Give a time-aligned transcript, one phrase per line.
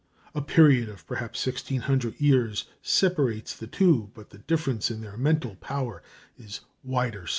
[0.33, 5.15] A period of perhaps sixteen hundred years separates the two, but the difference in their
[5.15, 6.01] mental power
[6.39, 7.29] is wider still.